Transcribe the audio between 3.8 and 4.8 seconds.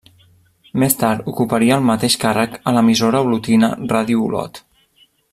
Ràdio Olot.